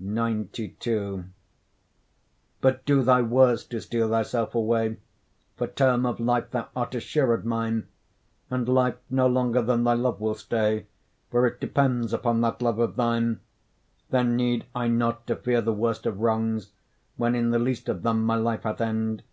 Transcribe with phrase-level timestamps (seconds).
[0.00, 1.24] XCII
[2.60, 4.98] But do thy worst to steal thyself away,
[5.56, 7.88] For term of life thou art assured mine;
[8.50, 10.86] And life no longer than thy love will stay,
[11.32, 13.40] For it depends upon that love of thine.
[14.10, 16.70] Then need I not to fear the worst of wrongs,
[17.16, 19.24] When in the least of them my life hath end.